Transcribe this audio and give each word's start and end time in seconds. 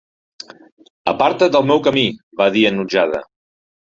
"Aparta't 1.11 1.51
del 1.57 1.67
meu 1.71 1.83
camí!", 1.87 2.05
va 2.41 2.47
dir 2.57 2.63
enutjada 2.71 3.21